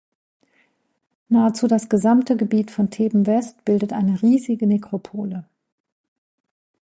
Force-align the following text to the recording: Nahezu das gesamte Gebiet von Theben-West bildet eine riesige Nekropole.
Nahezu 1.29 1.67
das 1.67 1.87
gesamte 1.87 2.35
Gebiet 2.35 2.71
von 2.71 2.89
Theben-West 2.89 3.63
bildet 3.65 3.93
eine 3.93 4.19
riesige 4.23 4.65
Nekropole. 4.65 5.47